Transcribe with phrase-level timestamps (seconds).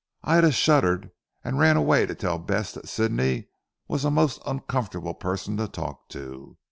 [0.23, 1.11] Ida shuddered
[1.43, 3.49] and ran away to tell Bess that Sidney
[3.87, 6.57] was a most uncomfortable person to talk to.